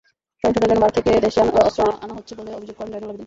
সহিংসতার 0.43 0.69
জন্য 0.69 0.81
ভারত 0.81 0.93
থেকে 0.97 1.11
দেশে 1.19 1.39
অস্ত্র 1.61 1.81
আনা 2.03 2.13
হচ্ছে 2.17 2.33
বলে 2.37 2.51
অভিযোগ 2.53 2.75
করেন 2.77 2.89
জয়নুল 2.91 3.05
আবদিন। 3.05 3.19